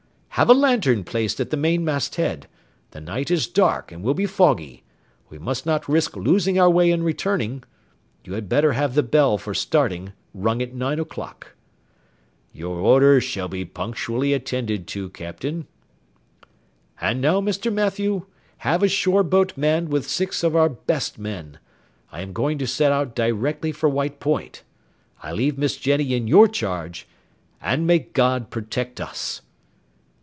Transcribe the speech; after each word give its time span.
"Have 0.35 0.49
a 0.49 0.53
lantern 0.53 1.03
placed 1.03 1.39
at 1.39 1.51
the 1.51 1.57
mainmast 1.57 2.15
head; 2.15 2.47
the 2.91 3.01
night 3.01 3.29
is 3.29 3.45
dark, 3.47 3.91
and 3.91 4.01
will 4.01 4.15
be 4.15 4.25
foggy; 4.25 4.83
we 5.29 5.37
must 5.37 5.67
not 5.67 5.87
risk 5.89 6.15
losing 6.15 6.57
our 6.57 6.69
way 6.69 6.89
in 6.89 7.03
returning. 7.03 7.63
You 8.23 8.33
had 8.33 8.49
better 8.49 8.71
have 8.71 8.95
the 8.95 9.03
bell 9.03 9.37
for 9.37 9.53
starting 9.53 10.13
rung 10.33 10.59
at 10.61 10.73
nine 10.73 10.99
o'clock." 10.99 11.53
"Your 12.53 12.77
orders 12.77 13.23
shall 13.23 13.49
be 13.49 13.65
punctually 13.65 14.33
attended 14.33 14.87
to, 14.87 15.09
Captain." 15.09 15.67
"And 16.99 17.21
now, 17.21 17.39
Mr. 17.39 17.71
Mathew, 17.71 18.23
have 18.59 18.81
a 18.81 18.87
shore 18.87 19.23
boat 19.23 19.53
manned 19.57 19.89
with 19.89 20.09
six 20.09 20.43
of 20.43 20.55
our 20.55 20.69
best 20.69 21.19
men. 21.19 21.59
I 22.11 22.21
am 22.21 22.33
going 22.33 22.57
to 22.59 22.65
set 22.65 22.91
out 22.91 23.15
directly 23.15 23.73
for 23.73 23.89
White 23.89 24.19
Point. 24.19 24.63
I 25.21 25.33
leave 25.33 25.57
Miss 25.59 25.75
Jenny 25.77 26.15
in 26.15 26.25
your 26.25 26.47
charge, 26.47 27.05
and 27.61 27.85
may 27.85 27.99
God 27.99 28.49
protect 28.49 28.99
us!" 28.99 29.41